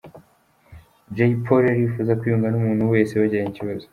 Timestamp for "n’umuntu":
2.51-2.83